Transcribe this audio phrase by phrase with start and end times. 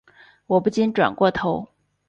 [0.47, 1.67] 我不禁转过头